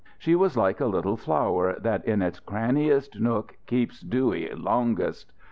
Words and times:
She 0.17 0.33
was 0.33 0.57
like 0.57 0.79
a 0.81 0.87
little 0.87 1.15
flower 1.15 1.77
that 1.79 2.03
in 2.05 2.23
its 2.23 2.39
crannied 2.39 3.19
nook 3.19 3.55
keeps 3.67 3.99
dewy 4.01 4.49
longest. 4.51 5.31